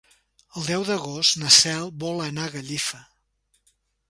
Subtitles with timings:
[0.59, 3.05] El deu d'agost na Cel vol anar a Gallifa.